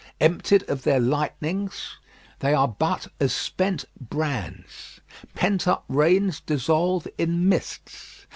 [0.19, 1.99] Emptied of their lightnings,
[2.39, 4.99] they are but as spent brands.
[5.35, 8.25] Pent up rains dissolve in mists.